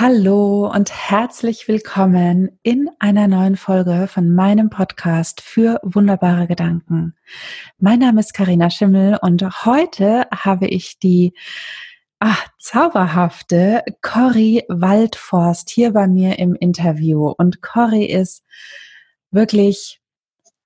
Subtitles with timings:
[0.00, 7.14] Hallo und herzlich willkommen in einer neuen Folge von meinem Podcast für wunderbare Gedanken.
[7.76, 11.34] Mein Name ist Karina Schimmel und heute habe ich die
[12.18, 17.34] ach, zauberhafte Corrie Waldforst hier bei mir im Interview.
[17.36, 18.42] Und Corrie ist
[19.30, 20.00] wirklich,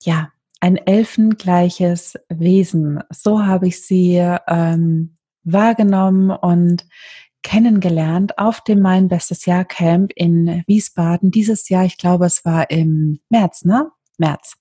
[0.03, 0.31] ja,
[0.61, 3.03] ein elfengleiches Wesen.
[3.09, 4.15] So habe ich sie
[4.47, 6.85] ähm, wahrgenommen und
[7.45, 11.29] kennengelernt auf dem Mein Bestes Jahr Camp in Wiesbaden.
[11.29, 13.91] Dieses Jahr, ich glaube, es war im März, ne?
[14.17, 14.55] März.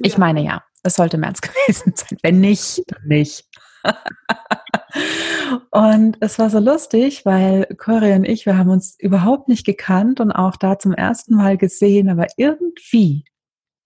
[0.00, 2.18] Ich meine ja, es sollte März gewesen sein.
[2.22, 3.46] Wenn nicht, dann nicht.
[5.70, 10.20] und es war so lustig, weil Cory und ich, wir haben uns überhaupt nicht gekannt
[10.20, 13.26] und auch da zum ersten Mal gesehen, aber irgendwie,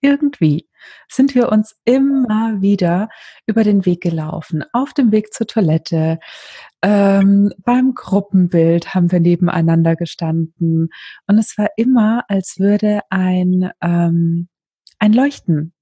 [0.00, 0.68] irgendwie
[1.08, 3.08] sind wir uns immer wieder
[3.46, 6.18] über den Weg gelaufen, auf dem Weg zur Toilette,
[6.82, 10.90] ähm, beim Gruppenbild haben wir nebeneinander gestanden.
[11.26, 14.48] Und es war immer, als würde ein, ähm,
[14.98, 15.72] ein Leuchten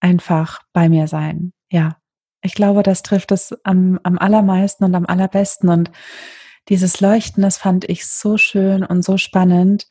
[0.00, 1.52] einfach bei mir sein.
[1.70, 1.96] Ja,
[2.42, 5.68] ich glaube, das trifft es am, am allermeisten und am allerbesten.
[5.68, 5.90] Und
[6.68, 9.88] dieses Leuchten, das fand ich so schön und so spannend.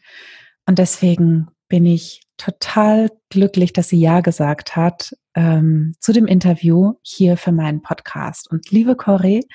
[0.66, 6.94] Und deswegen bin ich total glücklich, dass sie Ja gesagt hat ähm, zu dem Interview
[7.02, 8.50] hier für meinen Podcast.
[8.52, 9.46] Und liebe Corey,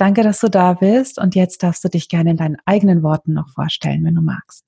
[0.00, 3.34] Danke, dass du da bist und jetzt darfst du dich gerne in deinen eigenen Worten
[3.34, 4.64] noch vorstellen, wenn du magst.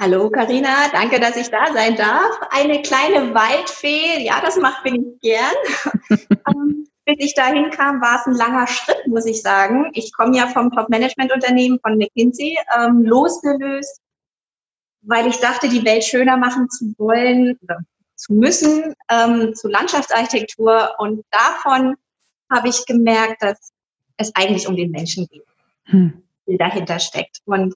[0.00, 2.36] Hallo Karina, danke, dass ich da sein darf.
[2.50, 5.54] Eine kleine Waldfee, ja, das macht bin ich gern.
[6.48, 9.88] ähm, bis ich dahin kam, war es ein langer Schritt, muss ich sagen.
[9.92, 14.00] Ich komme ja vom Top-Management-Unternehmen von McKinsey, ähm, losgelöst,
[15.06, 17.78] weil ich dachte, die Welt schöner machen zu wollen oder
[18.16, 20.94] zu müssen, ähm, zu Landschaftsarchitektur.
[20.98, 21.94] Und davon
[22.50, 23.72] habe ich gemerkt, dass
[24.16, 25.44] es eigentlich um den Menschen geht,
[25.84, 26.22] hm.
[26.46, 27.38] der dahinter steckt.
[27.44, 27.74] Und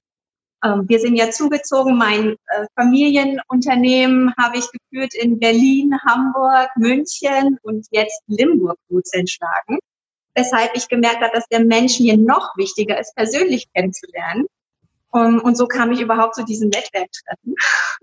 [0.65, 1.97] ähm, wir sind ja zugezogen.
[1.97, 9.79] Mein äh, Familienunternehmen habe ich geführt in Berlin, Hamburg, München und jetzt Limburg Wurzeln schlagen.
[10.35, 14.47] Weshalb ich gemerkt habe, dass der Mensch mir noch wichtiger ist, persönlich kennenzulernen.
[15.13, 17.55] Um, und so kam ich überhaupt zu diesem Netzwerktreffen.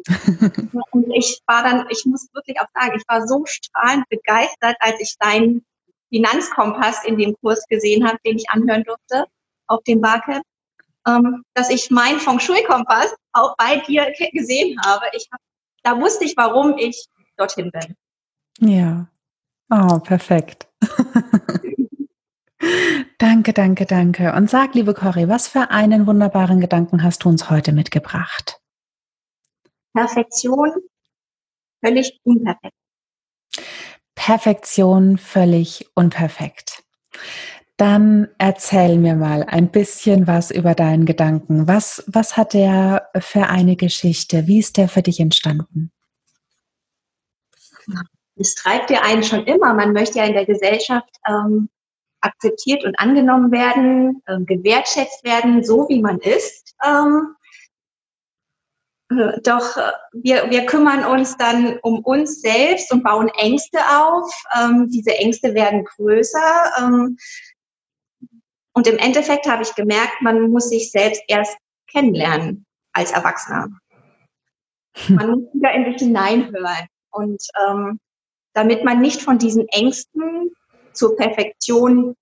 [0.91, 5.00] und ich war dann, ich muss wirklich auch sagen, ich war so strahlend begeistert, als
[5.00, 5.66] ich deinen
[6.09, 9.25] Finanzkompass in dem Kurs gesehen habe, den ich anhören durfte
[9.68, 10.44] auf dem Barcamp,
[11.07, 15.06] ähm, dass ich meinen Feng Shui-Kompass auch bei dir gesehen habe.
[15.13, 15.39] Ich hab,
[15.84, 17.07] da wusste ich, warum ich
[17.38, 17.95] dorthin bin.
[18.59, 19.07] Ja.
[19.69, 20.68] Oh, perfekt.
[23.18, 24.34] danke, danke, danke.
[24.34, 28.59] Und sag, liebe Cory, was für einen wunderbaren Gedanken hast du uns heute mitgebracht?
[29.94, 30.72] Perfektion,
[31.84, 32.75] völlig unperfekt.
[34.16, 36.84] Perfektion völlig unperfekt.
[37.78, 41.68] Dann erzähl mir mal ein bisschen was über deinen Gedanken.
[41.68, 44.47] Was, was hat der für eine Geschichte?
[44.47, 45.91] Wie ist der für dich entstanden?
[48.35, 49.74] Es treibt ja einen schon immer.
[49.75, 51.69] Man möchte ja in der Gesellschaft ähm,
[52.22, 56.76] akzeptiert und angenommen werden, äh, gewertschätzt werden, so wie man ist.
[56.86, 57.36] Ähm,
[59.10, 64.30] doch äh, wir, wir kümmern uns dann um uns selbst und bauen Ängste auf.
[64.60, 66.74] Ähm, diese Ängste werden größer.
[66.80, 67.18] Ähm,
[68.74, 71.58] und im Endeffekt habe ich gemerkt, man muss sich selbst erst
[71.90, 73.70] kennenlernen als Erwachsener.
[74.96, 75.16] Hm.
[75.16, 76.88] Man muss wieder in sich hineinhören.
[77.12, 78.00] Und ähm,
[78.54, 80.52] damit man nicht von diesen Ängsten
[80.97, 82.16] zur Perfektion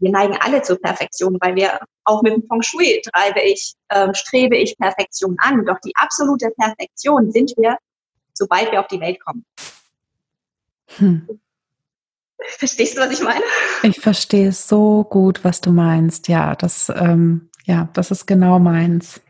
[0.00, 4.12] wir neigen alle zur Perfektion, weil wir auch mit dem Feng Shui treibe ich, äh,
[4.14, 5.64] strebe ich Perfektion an.
[5.66, 7.76] Doch die absolute Perfektion sind wir,
[8.32, 9.44] sobald wir auf die Welt kommen.
[10.96, 11.28] Hm.
[12.58, 13.44] Verstehst du, was ich meine?
[13.82, 16.28] Ich verstehe so gut, was du meinst.
[16.28, 19.20] Ja, das, ähm, ja, das ist genau meins.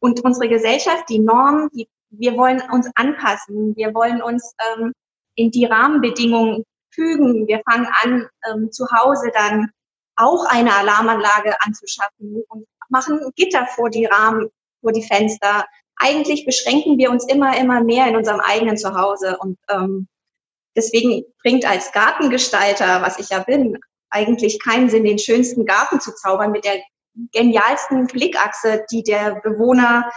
[0.00, 3.76] Und unsere Gesellschaft, die Norm, die, wir wollen uns anpassen.
[3.76, 4.92] Wir wollen uns ähm,
[5.34, 6.64] in die Rahmenbedingungen
[6.94, 7.46] fügen.
[7.46, 9.70] Wir fangen an, ähm, zu Hause dann
[10.16, 14.48] auch eine Alarmanlage anzuschaffen und machen Gitter vor die Rahmen,
[14.80, 15.64] vor die Fenster.
[15.96, 20.08] Eigentlich beschränken wir uns immer, immer mehr in unserem eigenen Zuhause und ähm,
[20.76, 23.78] deswegen bringt als Gartengestalter, was ich ja bin,
[24.10, 26.80] eigentlich keinen Sinn, den schönsten Garten zu zaubern mit der
[27.32, 30.10] genialsten Blickachse, die der Bewohner,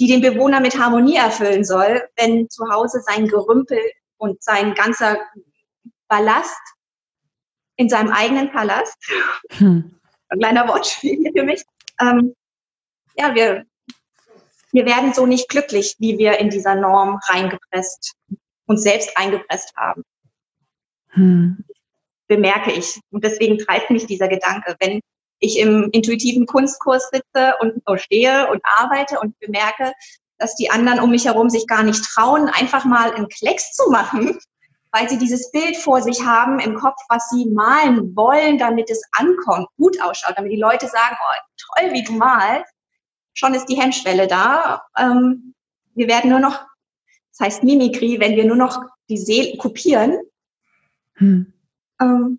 [0.00, 3.78] die den Bewohner mit Harmonie erfüllen soll, wenn zu Hause sein Gerümpel
[4.18, 5.18] und sein ganzer
[6.08, 6.60] Ballast
[7.76, 8.96] in seinem eigenen Palast.
[9.52, 10.00] Hm.
[10.28, 11.62] Ein kleiner Wortspiel hier für mich.
[12.00, 12.34] Ähm,
[13.16, 13.64] ja, wir,
[14.72, 18.14] wir werden so nicht glücklich, wie wir in dieser Norm reingepresst,
[18.66, 20.02] uns selbst eingepresst haben.
[21.10, 21.64] Hm.
[22.26, 23.00] Bemerke ich.
[23.10, 25.00] Und deswegen treibt mich dieser Gedanke, wenn
[25.38, 29.92] ich im intuitiven Kunstkurs sitze und so stehe und arbeite und bemerke,
[30.38, 33.90] dass die anderen um mich herum sich gar nicht trauen, einfach mal einen Klecks zu
[33.90, 34.38] machen,
[34.94, 39.02] weil sie dieses Bild vor sich haben im Kopf, was sie malen wollen, damit es
[39.10, 42.72] ankommt, gut ausschaut, damit die Leute sagen, oh, toll, wie du malst.
[43.32, 44.84] Schon ist die Hemmschwelle da.
[44.96, 45.52] Ähm,
[45.96, 46.64] wir werden nur noch,
[47.32, 50.16] das heißt Mimikry, wenn wir nur noch die Seele kopieren.
[51.14, 51.52] Hm.
[52.00, 52.38] Ähm,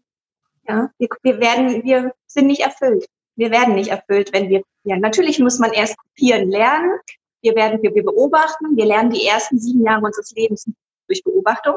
[0.65, 3.05] ja, wir, wir werden, wir sind nicht erfüllt.
[3.35, 5.01] Wir werden nicht erfüllt, wenn wir kopieren.
[5.01, 6.97] Natürlich muss man erst kopieren lernen.
[7.41, 8.77] Wir werden, wir, wir beobachten.
[8.77, 10.65] Wir lernen die ersten sieben Jahre unseres Lebens
[11.07, 11.75] durch Beobachtung.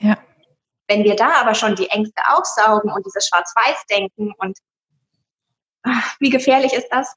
[0.00, 0.18] Ja.
[0.88, 4.58] Wenn wir da aber schon die Ängste aufsaugen und dieses Schwarz-Weiß-Denken und
[5.82, 7.14] ach, wie gefährlich ist das?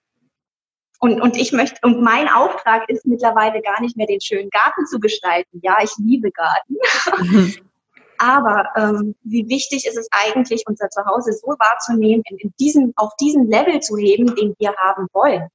[0.99, 4.85] Und, und ich möchte, und mein Auftrag ist mittlerweile gar nicht mehr den schönen Garten
[4.85, 5.59] zu gestalten.
[5.61, 6.75] Ja, ich liebe Garten.
[7.17, 7.55] Mhm.
[8.19, 13.11] Aber ähm, wie wichtig ist es eigentlich, unser Zuhause so wahrzunehmen, in, in diesen, auf
[13.19, 15.49] diesen Level zu heben, den wir haben wollen.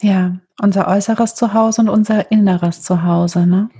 [0.00, 3.70] Ja, unser äußeres Zuhause und unser inneres Zuhause, ne?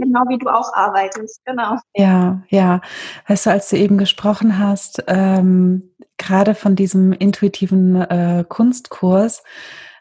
[0.00, 1.76] Genau wie du auch arbeitest, genau.
[1.94, 2.80] Ja, ja.
[3.26, 9.42] Weißt du, als du eben gesprochen hast, ähm, gerade von diesem intuitiven äh, Kunstkurs,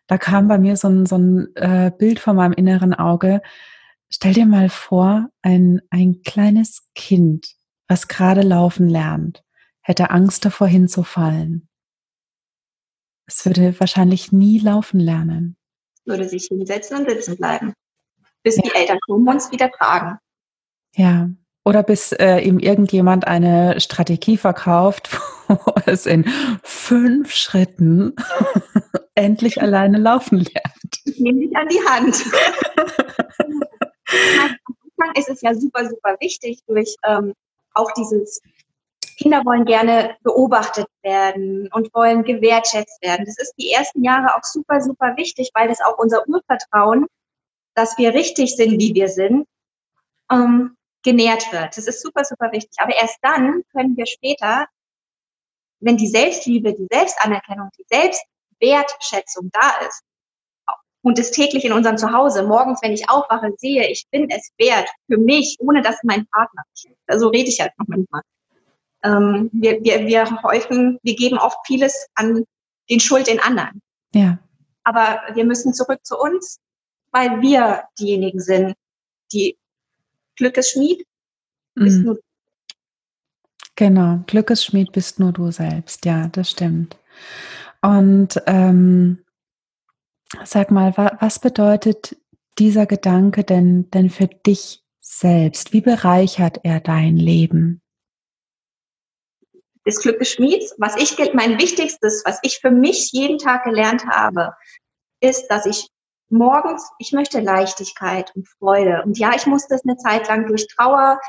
[0.07, 3.41] da kam bei mir so ein, so ein äh, Bild vor meinem inneren Auge.
[4.09, 7.55] Stell dir mal vor, ein, ein kleines Kind,
[7.87, 9.43] was gerade laufen lernt,
[9.81, 11.67] hätte Angst davor hinzufallen.
[13.27, 15.57] Es würde wahrscheinlich nie laufen lernen.
[16.05, 17.73] Würde sich hinsetzen und sitzen bleiben
[18.43, 18.63] bis ja.
[18.63, 20.17] die Eltern kommen und uns wieder tragen.
[20.95, 21.29] Ja,
[21.65, 25.09] oder bis äh, ihm irgendjemand eine Strategie verkauft,
[25.47, 26.25] wo es in
[26.63, 28.15] fünf Schritten
[29.15, 31.01] endlich alleine laufen lernt.
[31.05, 32.25] Ich nehme dich an die Hand.
[34.65, 37.33] Am Anfang ist es ja super, super wichtig, durch ähm,
[37.73, 38.41] auch dieses
[39.17, 43.25] Kinder wollen gerne beobachtet werden und wollen gewertschätzt werden.
[43.25, 47.05] Das ist die ersten Jahre auch super, super wichtig, weil das auch unser Urvertrauen
[47.79, 49.47] dass wir richtig sind, wie wir sind,
[50.29, 51.77] ähm, genährt wird.
[51.77, 52.73] Das ist super, super wichtig.
[52.77, 54.67] Aber erst dann können wir später,
[55.79, 60.03] wenn die Selbstliebe, die Selbstanerkennung, die Selbstwertschätzung da ist
[61.03, 64.89] und es täglich in unserem Zuhause, morgens, wenn ich aufwache, sehe, ich bin es wert
[65.07, 68.21] für mich, ohne dass mein Partner, so also rede ich halt noch manchmal.
[69.05, 72.43] Ähm, wir, wir, wir häufen, wir geben oft vieles an
[72.89, 73.81] den Schuld den anderen.
[74.13, 74.37] Ja.
[74.83, 76.59] Aber wir müssen zurück zu uns
[77.11, 78.75] weil wir diejenigen sind,
[79.31, 79.57] die
[80.35, 81.05] Glückesschmied
[81.75, 82.05] bist mhm.
[82.05, 82.19] nur
[83.75, 86.97] Genau, Glückesschmied bist nur du selbst, ja, das stimmt.
[87.81, 89.23] Und ähm,
[90.43, 92.17] sag mal, wa was bedeutet
[92.57, 95.71] dieser Gedanke denn, denn für dich selbst?
[95.71, 97.81] Wie bereichert er dein Leben?
[99.85, 104.05] Das Glück des Schmieds, was ich, mein wichtigstes, was ich für mich jeden Tag gelernt
[104.07, 104.53] habe,
[105.21, 105.87] ist, dass ich
[106.29, 109.03] morgens, ich möchte Leichtigkeit und Freude.
[109.03, 111.19] Und ja, ich musste es eine Zeit lang durch Trauer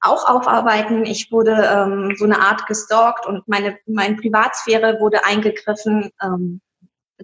[0.00, 1.04] auch aufarbeiten.
[1.04, 6.60] Ich wurde ähm, so eine Art gestalkt und meine, meine Privatsphäre wurde eingegriffen, ähm,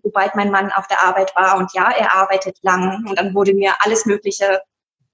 [0.03, 1.57] sobald mein Mann auf der Arbeit war.
[1.57, 4.61] Und ja, er arbeitet lang und dann wurde mir alles Mögliche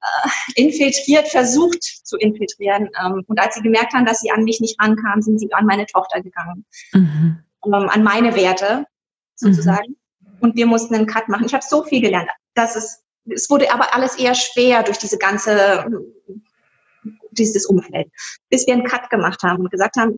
[0.00, 2.88] äh, infiltriert, versucht zu infiltrieren.
[3.04, 5.66] Ähm, und als sie gemerkt haben, dass sie an mich nicht rankamen, sind sie an
[5.66, 7.44] meine Tochter gegangen, mhm.
[7.66, 8.86] ähm, an meine Werte
[9.34, 9.90] sozusagen.
[9.90, 9.96] Mhm
[10.40, 11.46] und wir mussten einen Cut machen.
[11.46, 12.30] Ich habe so viel gelernt.
[12.54, 15.86] Das ist, es wurde aber alles eher schwer durch diese ganze,
[17.30, 18.08] dieses Umfeld,
[18.48, 20.16] bis wir einen Cut gemacht haben und gesagt haben,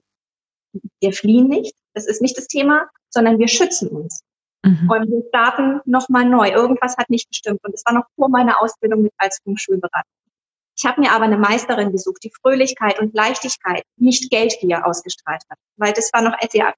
[1.01, 4.23] wir fliehen nicht, das ist nicht das Thema, sondern wir schützen uns.
[4.65, 4.91] Mhm.
[4.91, 6.51] Und wir starten nochmal neu.
[6.51, 7.61] Irgendwas hat nicht gestimmt.
[7.65, 10.09] Und es war noch vor meiner Ausbildung mit als Schulberater.
[10.77, 15.59] Ich habe mir aber eine Meisterin gesucht, die Fröhlichkeit und Leichtigkeit, nicht Geldgier ausgestrahlt hat,
[15.77, 16.75] weil das war noch sehr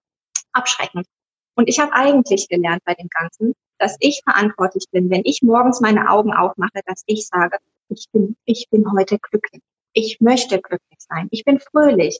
[0.52, 1.06] abschreckend.
[1.54, 5.80] Und ich habe eigentlich gelernt bei dem Ganzen, dass ich verantwortlich bin, wenn ich morgens
[5.80, 7.58] meine Augen aufmache, dass ich sage,
[7.88, 9.62] ich bin, ich bin heute glücklich.
[9.92, 11.28] Ich möchte glücklich sein.
[11.30, 12.18] Ich bin fröhlich.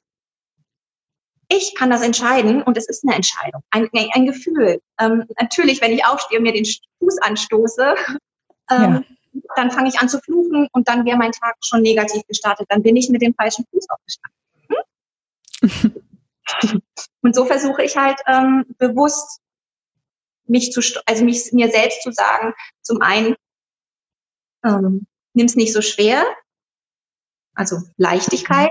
[1.48, 4.80] Ich kann das entscheiden und es ist eine Entscheidung, ein, ein, Gefühl.
[4.98, 7.94] Ähm, natürlich, wenn ich aufstehe und mir den Fuß anstoße,
[8.70, 9.42] ähm, ja.
[9.56, 12.66] dann fange ich an zu fluchen und dann wäre mein Tag schon negativ gestartet.
[12.70, 14.38] Dann bin ich mit dem falschen Fuß aufgestanden.
[15.60, 16.02] Hm?
[17.22, 19.40] Und so versuche ich halt ähm, bewusst
[20.46, 23.34] mich zu, also mich mir selbst zu sagen, zum einen,
[24.64, 26.24] ähm, nimm es nicht so schwer,
[27.54, 28.70] also Leichtigkeit.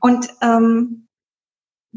[0.00, 1.08] Und ähm,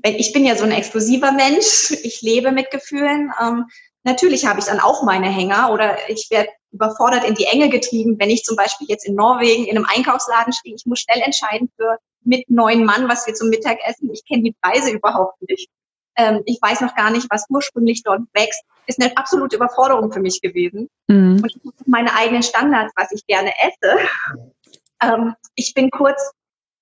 [0.04, 3.32] ich bin ja so ein explosiver Mensch, ich lebe mit Gefühlen.
[3.42, 3.66] Ähm,
[4.04, 8.18] natürlich habe ich dann auch meine Hänger oder ich werde überfordert in die Enge getrieben,
[8.20, 10.76] wenn ich zum Beispiel jetzt in Norwegen in einem Einkaufsladen stehe.
[10.76, 14.10] Ich muss schnell entscheiden für mit neun Mann, was wir zum Mittag essen.
[14.12, 15.70] Ich kenne die Preise überhaupt nicht.
[16.16, 20.20] ähm, ich weiß noch gar nicht, was ursprünglich dort wächst, ist eine absolute Überforderung für
[20.20, 20.90] mich gewesen.
[21.08, 21.42] Mhm.
[21.42, 23.98] Und ich habe meine eigenen Standards, was ich gerne esse.
[25.02, 26.32] Ähm, ich bin kurz,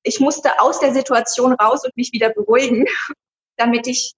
[0.03, 2.85] ich musste aus der Situation raus und mich wieder beruhigen,
[3.57, 4.13] damit ich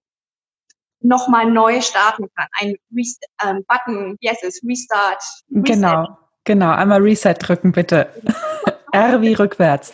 [1.02, 2.46] nochmal neu starten kann.
[2.58, 4.60] Ein Rest ähm, Button, heißt es?
[4.66, 5.22] Restart.
[5.50, 5.74] Reset.
[5.74, 6.70] Genau, genau.
[6.70, 8.08] Einmal Reset drücken, bitte.
[8.92, 9.92] R wie rückwärts.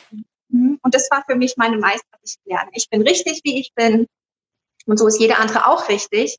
[0.49, 0.79] Mhm.
[0.83, 2.71] Und das war für mich meine Meisterschaft lernen.
[2.73, 4.07] Ich bin richtig, wie ich bin.
[4.87, 6.39] Und so ist jeder andere auch richtig.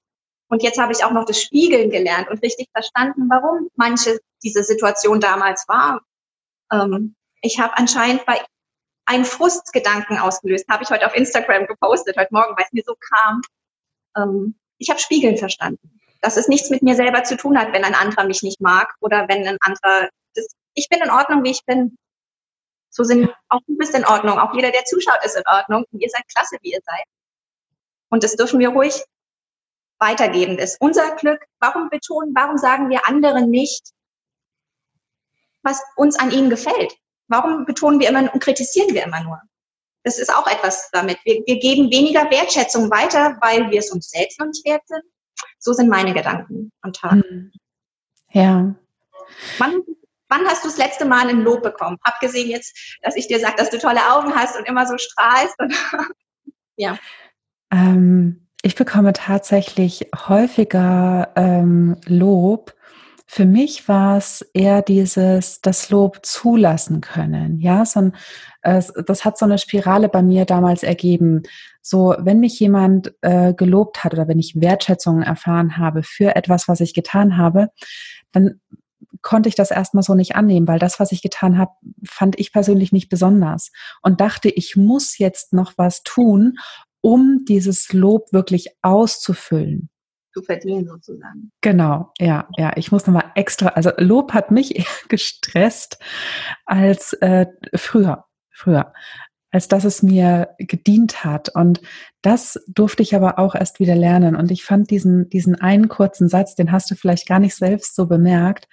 [0.50, 4.64] Und jetzt habe ich auch noch das Spiegeln gelernt und richtig verstanden, warum manche diese
[4.64, 6.02] Situation damals war.
[6.72, 8.42] Ähm, ich habe anscheinend bei
[9.06, 12.96] einen Frustgedanken ausgelöst, habe ich heute auf Instagram gepostet, heute Morgen, weil es mir so
[12.96, 13.42] kam.
[14.16, 16.00] Ähm, ich habe Spiegeln verstanden.
[16.22, 18.94] Dass es nichts mit mir selber zu tun hat, wenn ein anderer mich nicht mag
[19.00, 21.98] oder wenn ein anderer, das, ich bin in Ordnung, wie ich bin.
[22.90, 25.86] So sind auch du bist in Ordnung, auch jeder, der zuschaut, ist in Ordnung.
[25.92, 27.04] Und ihr seid klasse, wie ihr seid.
[28.10, 29.02] Und das dürfen wir ruhig
[30.00, 30.58] weitergeben.
[30.58, 31.46] Das ist unser Glück.
[31.60, 33.92] Warum betonen, warum sagen wir anderen nicht,
[35.62, 36.98] was uns an ihnen gefällt?
[37.28, 39.42] Warum betonen wir immer und kritisieren wir immer nur?
[40.10, 41.20] Das ist auch etwas damit.
[41.24, 45.04] Wir, wir geben weniger Wertschätzung weiter, weil wir es uns selbst noch nicht wert sind.
[45.60, 47.12] So sind meine Gedanken am Tag.
[47.12, 47.52] Hm.
[48.32, 48.74] Ja.
[49.60, 49.84] Wann,
[50.28, 52.00] wann hast du das letzte Mal ein Lob bekommen?
[52.02, 55.54] Abgesehen jetzt, dass ich dir sage, dass du tolle Augen hast und immer so strahlst.
[55.60, 55.76] Und
[56.76, 56.98] ja.
[57.70, 62.74] Ähm, ich bekomme tatsächlich häufiger ähm, Lob.
[63.32, 67.60] Für mich war es eher dieses, das Lob zulassen können.
[67.60, 68.16] Ja, so ein,
[68.64, 71.44] äh, das hat so eine Spirale bei mir damals ergeben.
[71.84, 76.68] So, wenn mich jemand äh, gelobt hat oder wenn ich Wertschätzung erfahren habe für etwas,
[76.68, 77.70] was ich getan habe,
[78.32, 78.62] dann
[79.22, 82.52] konnte ich das erstmal so nicht annehmen, weil das, was ich getan habe, fand ich
[82.52, 83.72] persönlich nicht besonders
[84.02, 86.58] und dachte, ich muss jetzt noch was tun,
[87.02, 89.92] um dieses Lob wirklich auszufüllen.
[90.40, 91.52] Zu verdienen sozusagen.
[91.62, 92.72] Genau, ja, ja.
[92.76, 96.00] Ich muss nochmal extra, also Lob hat mich eher gestresst
[96.66, 98.94] als äh, früher, früher,
[99.52, 101.50] als dass es mir gedient hat.
[101.50, 101.82] Und
[102.22, 104.36] das durfte ich aber auch erst wieder lernen.
[104.36, 107.96] Und ich fand diesen, diesen einen kurzen Satz, den hast du vielleicht gar nicht selbst
[107.96, 108.68] so bemerkt,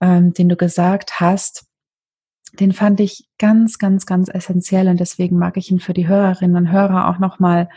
[0.00, 1.66] ähm, den du gesagt hast,
[2.60, 6.56] den fand ich ganz, ganz, ganz essentiell und deswegen mag ich ihn für die Hörerinnen
[6.56, 7.68] und Hörer auch nochmal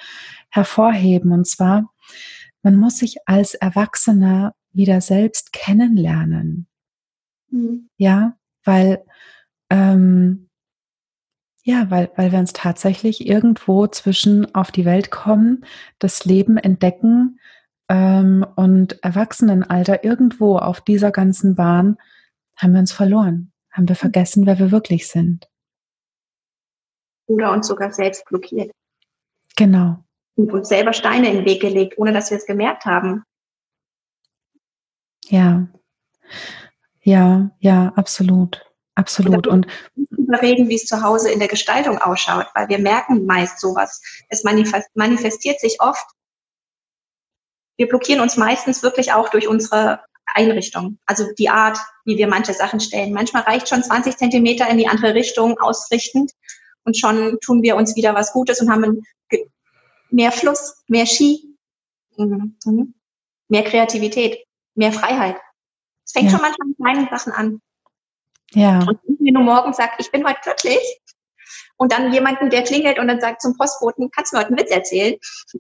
[0.50, 1.32] hervorheben.
[1.32, 1.90] Und zwar,
[2.68, 6.68] man muss sich als Erwachsener wieder selbst kennenlernen.
[7.50, 7.90] Mhm.
[7.96, 9.06] Ja, weil,
[9.70, 10.50] ähm,
[11.64, 15.64] ja, weil, weil wir uns tatsächlich irgendwo zwischen auf die Welt kommen,
[15.98, 17.40] das Leben entdecken
[17.88, 21.96] ähm, und Erwachsenenalter irgendwo auf dieser ganzen Bahn
[22.58, 25.48] haben wir uns verloren haben wir vergessen, wer wir wirklich sind.
[27.28, 28.72] Oder uns sogar selbst blockiert.
[29.56, 30.04] Genau.
[30.38, 33.24] Und uns selber Steine in den Weg gelegt, ohne dass wir es gemerkt haben.
[35.26, 35.68] Ja.
[37.02, 38.64] Ja, ja, absolut.
[38.96, 39.46] Absolut.
[39.48, 39.68] Und
[40.42, 44.02] reden, wie es zu Hause in der Gestaltung ausschaut, weil wir merken meist sowas.
[44.30, 46.06] Es manifestiert sich oft.
[47.78, 52.54] Wir blockieren uns meistens wirklich auch durch unsere Einrichtung, also die Art, wie wir manche
[52.54, 53.14] Sachen stellen.
[53.14, 56.32] Manchmal reicht schon 20 Zentimeter in die andere Richtung ausrichtend
[56.84, 59.04] und schon tun wir uns wieder was Gutes und haben
[60.10, 61.56] mehr Fluss, mehr Ski,
[62.18, 62.94] mhm, mhm.
[63.48, 64.46] mehr Kreativität,
[64.76, 65.38] mehr Freiheit.
[66.06, 66.32] Es fängt ja.
[66.32, 67.62] schon manchmal mit kleinen Sachen an.
[68.52, 68.80] Ja.
[68.80, 70.80] Und wenn du morgen sagst, ich bin heute glücklich,
[71.78, 74.60] und dann jemanden, der klingelt und dann sagt zum Postboten, kannst du mir heute einen
[74.60, 75.16] Witz erzählen?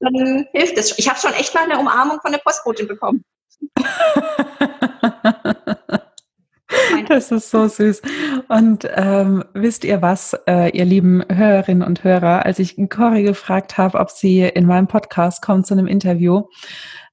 [0.00, 0.98] dann hilft es.
[0.98, 3.24] Ich habe schon echt mal eine Umarmung von der Postbotin bekommen.
[7.08, 8.02] Das ist so süß.
[8.48, 13.78] Und ähm, wisst ihr was, äh, ihr lieben Hörerinnen und Hörer, als ich Cory gefragt
[13.78, 16.44] habe, ob sie in meinem Podcast kommt zu einem Interview,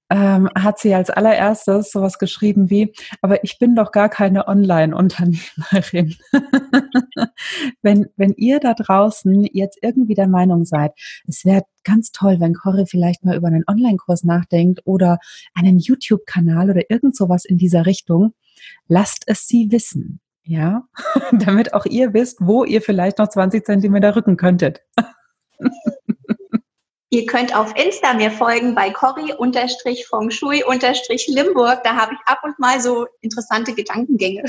[0.09, 6.15] ähm, hat sie als allererstes sowas geschrieben wie, aber ich bin doch gar keine Online-Unternehmerin.
[7.81, 10.91] wenn, wenn ihr da draußen jetzt irgendwie der Meinung seid,
[11.27, 15.17] es wäre ganz toll, wenn Cory vielleicht mal über einen Online-Kurs nachdenkt oder
[15.55, 18.33] einen YouTube-Kanal oder irgend sowas in dieser Richtung,
[18.87, 20.19] lasst es sie wissen.
[20.43, 20.83] Ja,
[21.31, 24.81] damit auch ihr wisst, wo ihr vielleicht noch 20 Zentimeter rücken könntet.
[27.15, 31.81] Ihr könnt auf Insta mir folgen bei Corrie-Feng Shui-Limburg.
[31.83, 34.43] Da habe ich ab und mal so interessante Gedankengänge.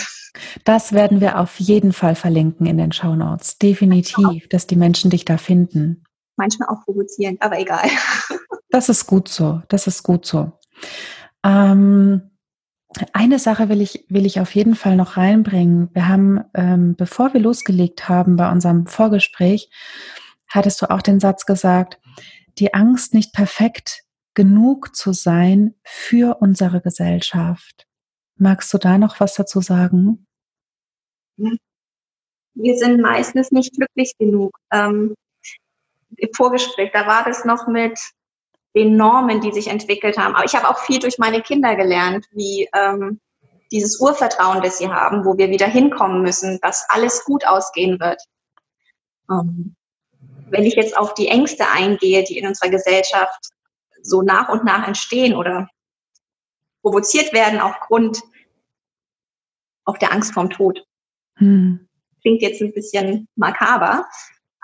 [0.64, 3.58] Das werden wir auf jeden Fall verlinken in den Show Notes.
[3.58, 6.02] Definitiv, dass die Menschen dich da finden.
[6.36, 7.88] Manchmal auch provozierend, aber egal.
[8.70, 9.62] Das ist gut so.
[9.68, 10.50] Das ist gut so.
[11.44, 12.32] Ähm,
[13.12, 15.90] eine Sache will ich, will ich auf jeden Fall noch reinbringen.
[15.92, 19.70] Wir haben, ähm, bevor wir losgelegt haben bei unserem Vorgespräch,
[20.48, 22.00] hattest du auch den Satz gesagt,
[22.58, 27.86] die Angst, nicht perfekt genug zu sein für unsere Gesellschaft.
[28.36, 30.26] Magst du da noch was dazu sagen?
[32.54, 34.58] Wir sind meistens nicht glücklich genug.
[34.72, 35.14] Ähm,
[36.16, 37.98] Im Vorgespräch, da war das noch mit
[38.76, 40.34] den Normen, die sich entwickelt haben.
[40.34, 43.20] Aber ich habe auch viel durch meine Kinder gelernt, wie ähm,
[43.72, 48.22] dieses Urvertrauen, das sie haben, wo wir wieder hinkommen müssen, dass alles gut ausgehen wird.
[49.30, 49.74] Ähm,
[50.50, 53.48] wenn ich jetzt auf die Ängste eingehe, die in unserer Gesellschaft
[54.02, 55.68] so nach und nach entstehen oder
[56.82, 58.20] provoziert werden aufgrund
[59.84, 60.84] auch der Angst vorm Tod.
[61.38, 61.88] Hm.
[62.20, 64.06] Klingt jetzt ein bisschen makaber,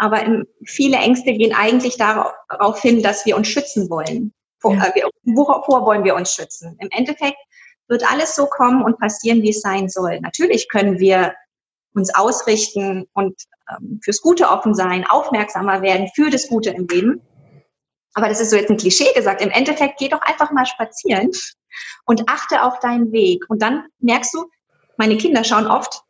[0.02, 4.32] aber viele Ängste gehen eigentlich darauf hin, dass wir uns schützen wollen.
[4.58, 4.86] Vor, ja.
[4.86, 6.76] äh, wovor wollen wir uns schützen?
[6.80, 7.36] Im Endeffekt
[7.86, 10.18] wird alles so kommen und passieren, wie es sein soll.
[10.18, 11.36] Natürlich können wir
[11.94, 13.40] uns ausrichten und
[13.70, 17.22] ähm, fürs Gute offen sein, aufmerksamer werden für das Gute im Leben.
[18.14, 19.40] Aber das ist so jetzt ein Klischee gesagt.
[19.40, 21.30] Im Endeffekt geh doch einfach mal spazieren
[22.06, 23.44] und achte auf deinen Weg.
[23.48, 24.46] Und dann merkst du,
[24.96, 26.02] meine Kinder schauen oft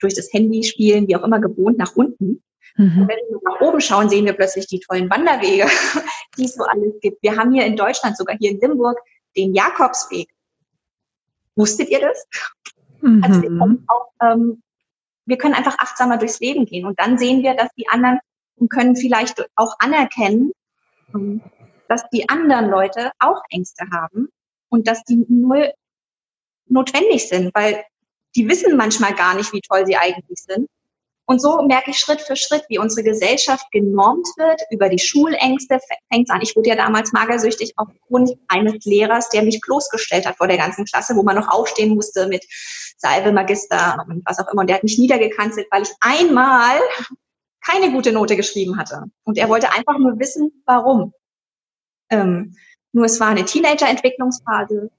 [0.00, 2.42] durch das Handy spielen, wie auch immer gewohnt, nach unten.
[2.76, 3.02] Mhm.
[3.02, 5.66] Und wenn wir nach oben schauen, sehen wir plötzlich die tollen Wanderwege,
[6.36, 7.22] die es so alles gibt.
[7.22, 8.98] Wir haben hier in Deutschland, sogar hier in Limburg,
[9.36, 10.28] den Jakobsweg.
[11.54, 12.26] Wusstet ihr das?
[13.00, 13.24] Mhm.
[13.24, 14.62] Also wir, auch, ähm,
[15.24, 18.18] wir können einfach achtsamer durchs Leben gehen und dann sehen wir, dass die anderen
[18.56, 20.52] und können vielleicht auch anerkennen,
[21.14, 21.42] ähm,
[21.88, 24.28] dass die anderen Leute auch Ängste haben
[24.68, 25.72] und dass die nur
[26.68, 27.84] notwendig sind, weil
[28.34, 30.68] die wissen manchmal gar nicht, wie toll sie eigentlich sind.
[31.28, 34.60] Und so merke ich Schritt für Schritt, wie unsere Gesellschaft genormt wird.
[34.70, 35.80] Über die Schulängste
[36.10, 36.40] fängt an.
[36.40, 40.84] Ich wurde ja damals magersüchtig aufgrund eines Lehrers, der mich bloßgestellt hat vor der ganzen
[40.84, 42.44] Klasse, wo man noch aufstehen musste mit
[42.96, 44.60] Salve, Magister und was auch immer.
[44.60, 46.78] Und der hat mich niedergekanzelt, weil ich einmal
[47.60, 49.02] keine gute Note geschrieben hatte.
[49.24, 51.12] Und er wollte einfach nur wissen, warum.
[52.08, 52.54] Ähm,
[52.92, 54.90] nur es war eine Teenager-Entwicklungsphase.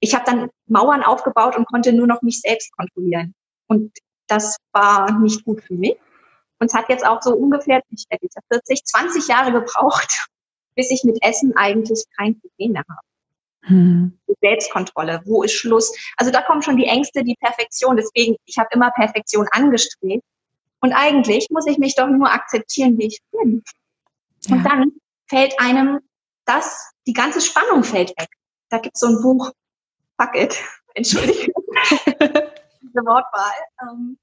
[0.00, 3.34] Ich habe dann Mauern aufgebaut und konnte nur noch mich selbst kontrollieren.
[3.68, 3.92] Und
[4.28, 5.96] das war nicht gut für mich.
[6.60, 10.28] Und es hat jetzt auch so ungefähr, ich jetzt 40, 20 Jahre gebraucht,
[10.74, 13.00] bis ich mit Essen eigentlich kein Problem mehr habe.
[13.62, 14.18] Hm.
[14.40, 15.92] Selbstkontrolle, wo ist Schluss?
[16.16, 17.96] Also da kommen schon die Ängste, die Perfektion.
[17.96, 20.24] Deswegen, ich habe immer Perfektion angestrebt.
[20.80, 23.64] Und eigentlich muss ich mich doch nur akzeptieren, wie ich bin.
[24.46, 24.56] Ja.
[24.56, 24.92] Und dann
[25.28, 26.00] fällt einem
[26.44, 28.28] das, die ganze Spannung fällt weg.
[28.70, 29.50] Da gibt es so ein Buch,
[30.20, 30.56] fuck it,
[30.94, 31.52] entschuldige
[32.98, 33.52] diese Wortwahl.
[33.82, 34.18] Ähm,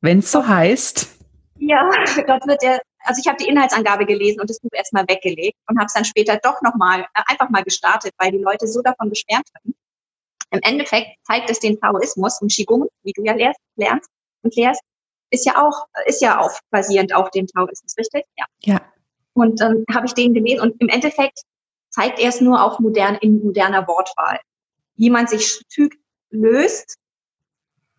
[0.00, 1.08] Wenn es so heißt.
[1.56, 1.90] Ja,
[2.26, 5.78] dort wird der, also ich habe die Inhaltsangabe gelesen und das Buch erstmal weggelegt und
[5.78, 9.10] habe es dann später doch nochmal, äh, einfach mal gestartet, weil die Leute so davon
[9.10, 9.74] beschwert hatten.
[10.50, 14.10] Im Endeffekt zeigt es den Taoismus und Qigong, wie du ja lernst, lernst
[14.42, 14.80] und lehrst,
[15.30, 18.24] ist ja auch, ist ja auch basierend auf dem Taoismus, richtig?
[18.36, 18.46] Ja.
[18.60, 18.80] Ja.
[19.34, 21.42] Und dann ähm, habe ich den gelesen und im Endeffekt
[21.90, 24.40] zeigt er es nur auf modern, in moderner Wortwahl.
[24.96, 25.94] Wie man sich Stück
[26.30, 26.98] löst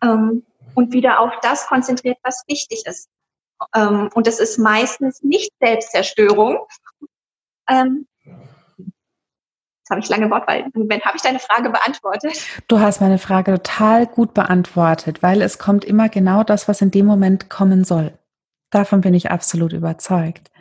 [0.02, 3.08] ähm, und wieder auf das konzentriert, was wichtig ist.
[3.74, 6.66] Ähm, und das ist meistens nicht Selbstzerstörung.
[7.68, 8.06] Ähm,
[9.90, 10.66] Jetzt habe ich lange Wortwahl.
[10.72, 12.46] Moment, habe ich deine Frage beantwortet?
[12.68, 16.92] Du hast meine Frage total gut beantwortet, weil es kommt immer genau das, was in
[16.92, 18.16] dem Moment kommen soll.
[18.70, 20.52] Davon bin ich absolut überzeugt.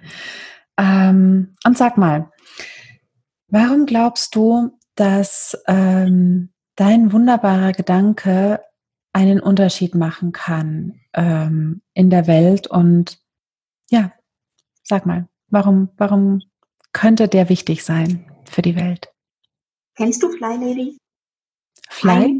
[0.78, 2.32] Ähm, und sag mal,
[3.50, 8.62] warum glaubst du, dass ähm, dein wunderbarer Gedanke
[9.14, 12.68] einen Unterschied machen kann ähm, in der Welt.
[12.68, 13.20] Und
[13.90, 14.12] ja,
[14.84, 16.42] sag mal, warum, warum
[16.94, 19.12] könnte der wichtig sein für die Welt?
[19.96, 20.98] Kennst du Fly Lady?
[21.90, 22.40] Fly?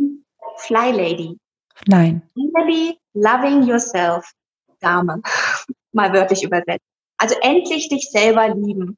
[0.58, 1.38] Fly Lady.
[1.88, 2.22] Nein.
[2.36, 4.32] Really loving yourself,
[4.80, 5.22] Dame.
[5.92, 6.86] Mal wörtlich übersetzt.
[7.18, 8.98] Also endlich dich selber lieben.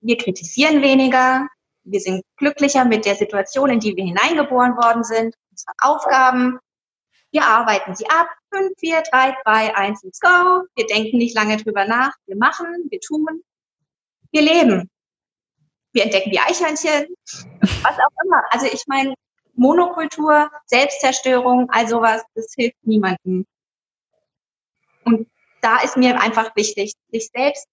[0.00, 1.46] Wir kritisieren weniger.
[1.84, 5.34] Wir sind glücklicher mit der Situation, in die wir hineingeboren worden sind.
[5.50, 6.58] Unsere Aufgaben
[7.32, 8.28] wir arbeiten sie ab.
[8.54, 10.64] 5, 4, 3, 2, 1, let's go.
[10.74, 12.12] Wir denken nicht lange drüber nach.
[12.26, 13.42] Wir machen, wir tun.
[14.30, 14.90] Wir leben.
[15.92, 17.06] Wir entdecken die Eichhörnchen.
[17.60, 18.42] Was auch immer.
[18.50, 19.14] Also ich meine,
[19.54, 23.46] Monokultur, Selbstzerstörung, all sowas, das hilft niemandem.
[25.04, 25.28] Und
[25.62, 27.66] da ist mir einfach wichtig, sich selbst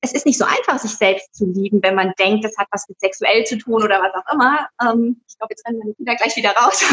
[0.00, 2.88] es ist nicht so einfach, sich selbst zu lieben, wenn man denkt, das hat was
[2.88, 4.68] mit sexuell zu tun oder was auch immer.
[4.82, 6.84] Ähm, ich glaube, jetzt rennen meine Kinder gleich wieder raus.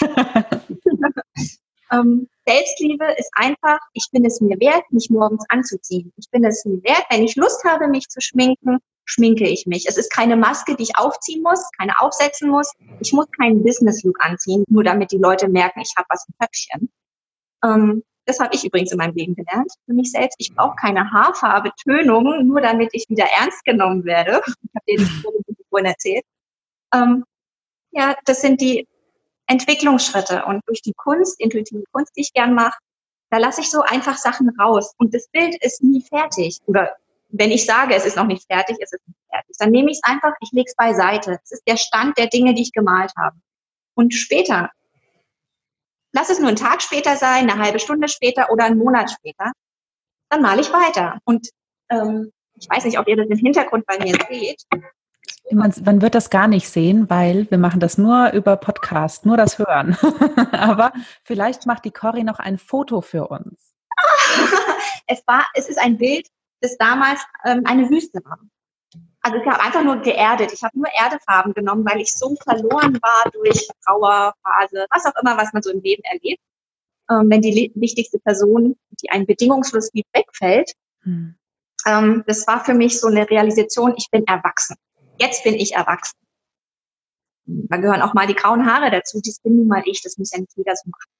[1.92, 6.12] ähm, Selbstliebe ist einfach, ich bin es mir wert, mich morgens anzuziehen.
[6.16, 9.86] Ich bin es mir wert, wenn ich Lust habe, mich zu schminken, schminke ich mich.
[9.88, 12.72] Es ist keine Maske, die ich aufziehen muss, keine aufsetzen muss.
[13.00, 16.90] Ich muss keinen Business-Look anziehen, nur damit die Leute merken, ich habe was im Köpfchen.
[17.64, 21.10] Ähm, das habe ich übrigens in meinem Leben gelernt, für mich selbst, ich brauche keine
[21.10, 24.40] Haarfarbe, Tönung, nur damit ich wieder ernst genommen werde.
[24.86, 26.24] Ich habe das vorhin erzählt.
[26.92, 27.24] Ähm,
[27.92, 28.88] ja, das sind die
[29.50, 30.44] Entwicklungsschritte.
[30.46, 32.78] Und durch die Kunst, intuitive Kunst, die ich gern mache,
[33.30, 34.94] da lasse ich so einfach Sachen raus.
[34.96, 36.58] Und das Bild ist nie fertig.
[36.66, 36.96] Oder
[37.28, 39.56] wenn ich sage, es ist noch nicht fertig, ist es nicht fertig.
[39.58, 41.38] Dann nehme ich es einfach, ich lege es beiseite.
[41.42, 43.36] Es ist der Stand der Dinge, die ich gemalt habe.
[43.94, 44.70] Und später,
[46.12, 49.52] lass es nur einen Tag später sein, eine halbe Stunde später oder einen Monat später,
[50.28, 51.18] dann male ich weiter.
[51.24, 51.48] Und
[51.88, 54.62] ähm, ich weiß nicht, ob ihr das im Hintergrund bei mir seht.
[55.52, 59.36] Man, man, wird das gar nicht sehen, weil wir machen das nur über Podcast, nur
[59.36, 59.96] das Hören.
[60.52, 60.92] Aber
[61.24, 63.74] vielleicht macht die Cory noch ein Foto für uns.
[65.06, 66.28] es war, es ist ein Bild,
[66.60, 68.38] das damals ähm, eine Wüste war.
[69.22, 70.52] Also ich habe einfach nur geerdet.
[70.52, 75.36] Ich habe nur Erdefarben genommen, weil ich so verloren war durch Trauerphase, was auch immer,
[75.36, 76.40] was man so im Leben erlebt.
[77.10, 80.72] Ähm, wenn die wichtigste Person, die einen bedingungslos liebt, wegfällt.
[81.02, 81.34] Hm.
[81.86, 84.76] Ähm, das war für mich so eine Realisation, ich bin erwachsen.
[85.20, 86.18] Jetzt bin ich erwachsen.
[87.44, 89.20] Da gehören auch mal die grauen Haare dazu.
[89.22, 90.02] Das bin nun mal ich.
[90.02, 91.10] Das muss ja nicht jeder so machen.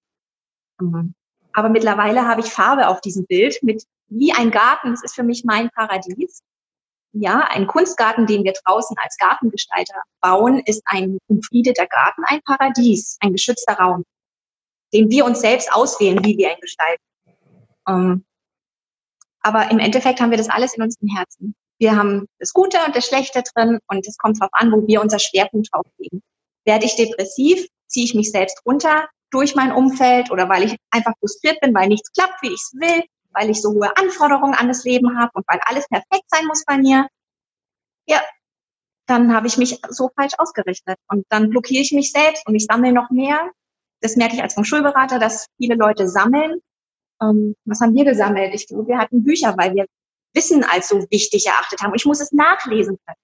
[0.81, 1.15] Ähm,
[1.53, 4.93] aber mittlerweile habe ich Farbe auf diesem Bild mit wie ein Garten.
[4.93, 6.43] Das ist für mich mein Paradies.
[7.13, 13.19] Ja, ein Kunstgarten, den wir draußen als Gartengestalter bauen, ist ein umfriedeter Garten, ein Paradies,
[13.21, 14.05] ein geschützter Raum,
[14.95, 17.03] den wir uns selbst auswählen, wie wir ihn gestalten.
[17.89, 18.25] Ähm,
[19.41, 21.55] aber im Endeffekt haben wir das alles in unserem Herzen.
[21.81, 25.01] Wir haben das Gute und das Schlechte drin und es kommt darauf an, wo wir
[25.01, 26.23] unser Schwerpunkt drauf legen.
[26.67, 31.15] Werde ich depressiv, ziehe ich mich selbst runter durch mein Umfeld oder weil ich einfach
[31.19, 34.69] frustriert bin, weil nichts klappt, wie ich es will, weil ich so hohe Anforderungen an
[34.69, 37.09] das Leben habe und weil alles perfekt sein muss bei mir.
[38.07, 38.21] Ja,
[39.07, 42.67] dann habe ich mich so falsch ausgerichtet und dann blockiere ich mich selbst und ich
[42.67, 43.51] sammle noch mehr.
[44.03, 46.61] Das merke ich als vom Schulberater, dass viele Leute sammeln.
[47.23, 48.55] Ähm, was haben wir gesammelt?
[48.55, 49.87] Ich glaube, wir hatten Bücher, weil wir
[50.35, 51.95] Wissen als so wichtig erachtet haben.
[51.95, 53.19] Ich muss es nachlesen können.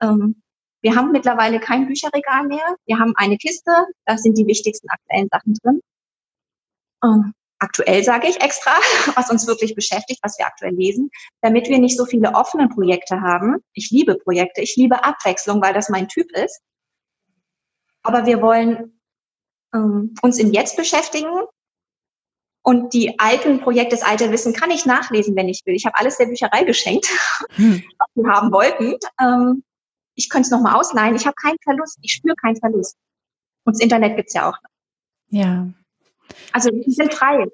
[0.00, 0.42] Ähm,
[0.80, 2.76] wir haben mittlerweile kein Bücherregal mehr.
[2.86, 3.72] Wir haben eine Kiste,
[4.04, 5.80] da sind die wichtigsten aktuellen Sachen drin.
[7.02, 8.72] Ähm, aktuell sage ich extra,
[9.16, 11.10] was uns wirklich beschäftigt, was wir aktuell lesen,
[11.40, 13.56] damit wir nicht so viele offene Projekte haben.
[13.72, 16.60] Ich liebe Projekte, ich liebe Abwechslung, weil das mein Typ ist.
[18.02, 19.00] Aber wir wollen
[19.74, 21.28] ähm, uns im Jetzt beschäftigen
[22.68, 25.74] und die alten Projekte, das alte Wissen kann ich nachlesen, wenn ich will.
[25.74, 27.06] Ich habe alles der Bücherei geschenkt,
[27.52, 27.82] hm.
[27.98, 28.94] was wir haben wollten.
[29.18, 29.64] Ähm,
[30.14, 31.16] ich könnte es nochmal ausleihen.
[31.16, 31.98] Ich habe keinen Verlust.
[32.02, 32.94] Ich spüre keinen Verlust.
[33.64, 34.58] Und das Internet gibt's ja auch.
[35.30, 35.66] Ja.
[36.52, 37.46] Also wir sind frei.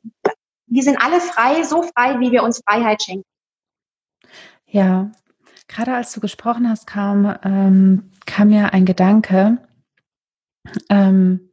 [0.66, 3.28] Wir sind alle frei, so frei, wie wir uns Freiheit schenken.
[4.66, 5.12] Ja.
[5.68, 9.58] Gerade als du gesprochen hast, kam, ähm, kam mir ein Gedanke.
[10.88, 11.52] Ähm,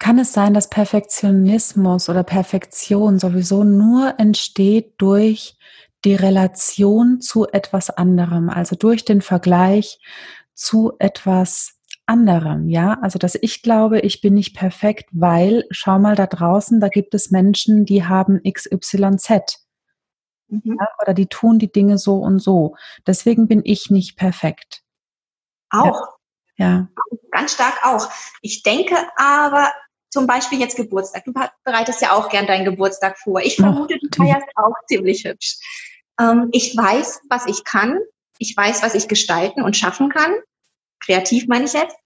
[0.00, 5.56] kann es sein, dass Perfektionismus oder Perfektion sowieso nur entsteht durch
[6.04, 10.00] die Relation zu etwas anderem, also durch den Vergleich
[10.54, 12.98] zu etwas anderem, ja?
[13.02, 17.14] Also, dass ich glaube, ich bin nicht perfekt, weil, schau mal da draußen, da gibt
[17.14, 19.66] es Menschen, die haben XYZ.
[20.48, 20.78] Mhm.
[20.80, 20.88] Ja?
[21.02, 22.74] Oder die tun die Dinge so und so.
[23.06, 24.82] Deswegen bin ich nicht perfekt.
[25.68, 26.16] Auch.
[26.56, 26.66] Ja.
[26.66, 26.88] ja.
[27.30, 28.08] Ganz stark auch.
[28.40, 29.70] Ich denke aber,
[30.10, 31.24] zum Beispiel jetzt Geburtstag.
[31.24, 31.32] Du
[31.64, 33.40] bereitest ja auch gern deinen Geburtstag vor.
[33.40, 35.56] Ich vermute, du feierst auch ziemlich hübsch.
[36.20, 37.98] Ähm, ich weiß, was ich kann.
[38.38, 40.34] Ich weiß, was ich gestalten und schaffen kann.
[41.04, 41.96] Kreativ meine ich jetzt.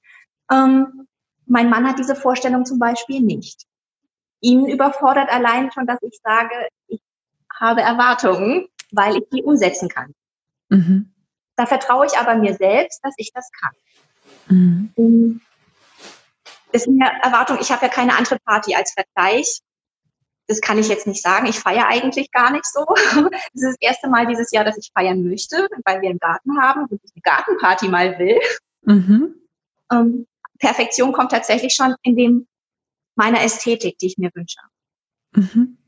[0.52, 1.08] Ähm,
[1.46, 3.64] mein Mann hat diese Vorstellung zum Beispiel nicht.
[4.40, 6.54] Ihn überfordert allein schon, dass ich sage,
[6.88, 7.00] ich
[7.58, 10.14] habe Erwartungen, weil ich die umsetzen kann.
[10.68, 11.12] Mhm.
[11.56, 13.72] Da vertraue ich aber mir selbst, dass ich das kann.
[14.48, 15.40] Mhm.
[16.74, 19.60] Das ist eine Erwartung, ich habe ja keine andere Party als Vergleich.
[20.48, 21.46] Das kann ich jetzt nicht sagen.
[21.46, 22.84] Ich feiere eigentlich gar nicht so.
[23.54, 26.60] Das ist das erste Mal dieses Jahr, dass ich feiern möchte, weil wir einen Garten
[26.60, 28.40] haben und ich eine Gartenparty mal will.
[28.82, 29.36] Mhm.
[29.92, 30.26] Ähm,
[30.58, 32.48] Perfektion kommt tatsächlich schon in dem
[33.14, 34.58] meiner Ästhetik, die ich mir wünsche.
[35.30, 35.78] Mhm.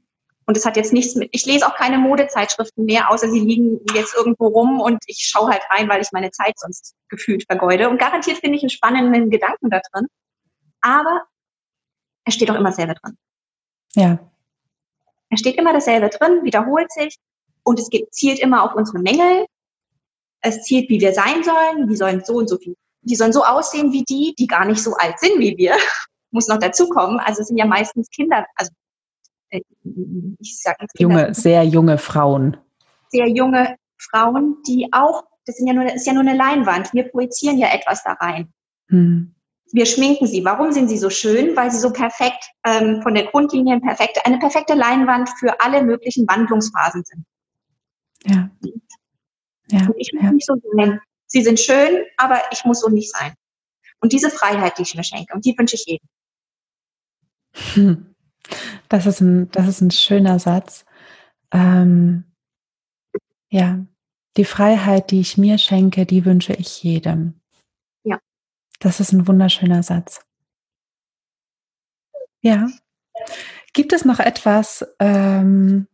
[0.46, 3.80] Und es hat jetzt nichts mit, ich lese auch keine Modezeitschriften mehr, außer sie liegen
[3.92, 7.90] jetzt irgendwo rum und ich schaue halt rein, weil ich meine Zeit sonst gefühlt vergeude.
[7.90, 10.06] Und garantiert finde ich einen spannenden Gedanken da drin
[10.86, 11.22] aber
[12.24, 13.18] es steht auch immer dasselbe drin.
[13.94, 14.18] Ja.
[15.30, 17.18] Es steht immer dasselbe drin, wiederholt sich
[17.64, 19.46] und es geht, zielt immer auf unsere Mängel.
[20.40, 21.88] Es zielt, wie wir sein sollen.
[21.88, 22.76] Die sollen so und so viel.
[23.02, 25.76] Die sollen so aussehen wie die, die gar nicht so alt sind wie wir.
[26.30, 27.18] Muss noch dazukommen.
[27.18, 28.70] Also es sind ja meistens Kinder, also
[29.50, 29.60] äh,
[30.38, 32.56] ich sag jetzt Kinder, junge, sehr junge Frauen.
[33.08, 36.92] Sehr junge Frauen, die auch, das sind ja nur, ist ja nur eine Leinwand.
[36.92, 38.52] Wir projizieren ja etwas da rein.
[38.88, 39.35] Hm.
[39.72, 40.44] Wir schminken sie.
[40.44, 41.56] Warum sind sie so schön?
[41.56, 46.26] Weil sie so perfekt ähm, von der Grundlinie perfekt, eine perfekte Leinwand für alle möglichen
[46.28, 47.24] Wandlungsphasen sind.
[48.24, 48.50] Ja.
[49.70, 49.86] ja.
[49.86, 50.32] Und ich muss ja.
[50.32, 51.00] nicht so sein.
[51.26, 53.34] Sie sind schön, aber ich muss so nicht sein.
[54.00, 56.08] Und diese Freiheit, die ich mir schenke, und die wünsche ich jedem.
[57.74, 58.06] Hm.
[58.88, 60.84] Das ist ein, das ist ein schöner Satz.
[61.50, 62.22] Ähm,
[63.50, 63.84] ja,
[64.36, 67.40] die Freiheit, die ich mir schenke, die wünsche ich jedem.
[68.80, 70.20] Das ist ein wunderschöner Satz.
[72.40, 72.68] Ja.
[73.72, 75.88] Gibt es noch etwas, ähm,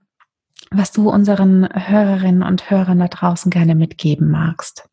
[0.70, 4.88] was du unseren Hörerinnen und Hörern da draußen gerne mitgeben magst?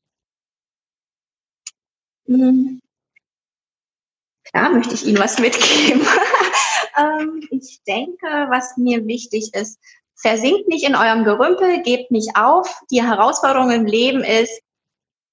[2.25, 2.82] Hm.
[4.43, 6.02] Klar möchte ich Ihnen was mitgeben.
[6.97, 9.80] ähm, ich denke, was mir wichtig ist,
[10.15, 12.82] versinkt nicht in eurem Gerümpel, gebt nicht auf.
[12.91, 14.62] Die Herausforderung im Leben ist,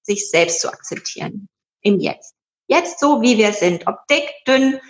[0.03, 1.49] sich selbst zu akzeptieren.
[1.81, 2.36] Im Jetzt.
[2.66, 3.87] Jetzt so, wie wir sind.
[3.87, 4.81] Ob dick, dünn,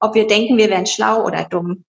[0.00, 1.84] ob wir denken, wir wären schlau oder dumm.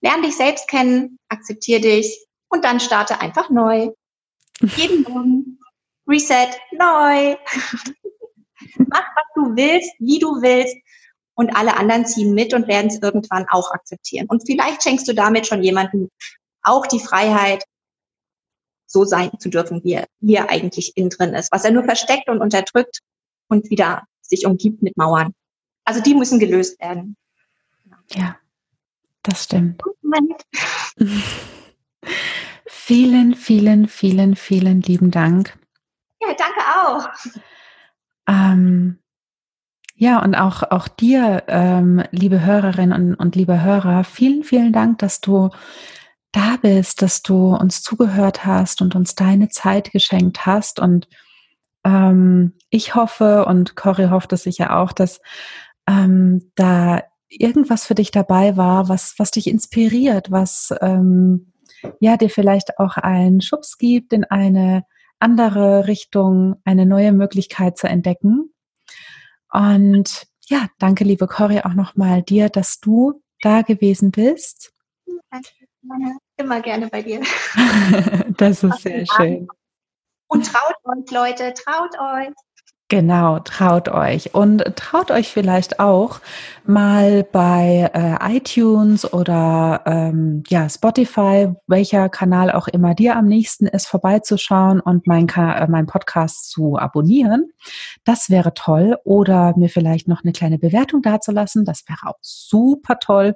[0.00, 3.90] Lern dich selbst kennen, akzeptier dich und dann starte einfach neu.
[4.76, 5.58] Jeden Morgen.
[6.06, 7.36] Reset, neu.
[8.76, 10.76] Mach, was du willst, wie du willst
[11.34, 14.26] und alle anderen ziehen mit und werden es irgendwann auch akzeptieren.
[14.28, 16.10] Und vielleicht schenkst du damit schon jemandem
[16.62, 17.64] auch die Freiheit,
[18.86, 21.84] so sein zu dürfen, wie er, wie er eigentlich innen drin ist, was er nur
[21.84, 23.00] versteckt und unterdrückt
[23.48, 25.34] und wieder sich umgibt mit Mauern.
[25.84, 27.16] Also die müssen gelöst werden.
[28.12, 28.36] Ja,
[29.22, 29.82] das stimmt.
[32.66, 35.58] vielen, vielen, vielen, vielen lieben Dank.
[36.20, 37.08] Ja, danke auch.
[38.26, 38.98] Ähm,
[39.94, 44.98] ja, und auch, auch dir, ähm, liebe Hörerinnen und, und liebe Hörer, vielen, vielen Dank,
[44.98, 45.50] dass du
[46.32, 50.78] da bist, dass du uns zugehört hast und uns deine Zeit geschenkt hast.
[50.78, 51.08] Und
[51.88, 55.20] ähm, ich hoffe, und Cory hofft es sicher auch, dass
[55.88, 61.52] ähm, da irgendwas für dich dabei war, was, was dich inspiriert, was ähm,
[62.00, 64.84] ja dir vielleicht auch einen Schubs gibt in eine
[65.18, 68.52] andere Richtung, eine neue Möglichkeit zu entdecken.
[69.50, 74.72] Und ja, danke, liebe Cory, auch nochmal dir, dass du da gewesen bist.
[75.30, 75.48] Danke,
[76.36, 77.20] immer gerne bei dir.
[78.36, 79.48] das ist sehr schön.
[80.28, 82.34] Und traut euch, Leute, traut euch.
[82.90, 86.20] Genau, traut euch und traut euch vielleicht auch
[86.64, 93.66] mal bei äh, iTunes oder ähm, ja Spotify, welcher Kanal auch immer dir am nächsten
[93.66, 97.50] ist, vorbeizuschauen und mein, äh, mein Podcast zu abonnieren.
[98.04, 98.96] Das wäre toll.
[99.04, 101.66] Oder mir vielleicht noch eine kleine Bewertung dazulassen.
[101.66, 103.34] Das wäre auch super toll.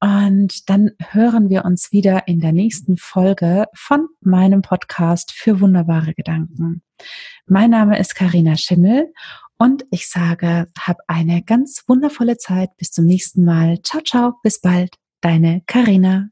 [0.00, 6.12] Und dann hören wir uns wieder in der nächsten Folge von meinem Podcast für wunderbare
[6.14, 6.82] Gedanken.
[7.46, 9.12] Mein Name ist Karina Schimmel
[9.58, 12.76] und ich sage, hab eine ganz wundervolle Zeit.
[12.76, 13.80] Bis zum nächsten Mal.
[13.82, 14.34] Ciao, ciao.
[14.42, 14.94] Bis bald.
[15.22, 16.28] Deine Karina.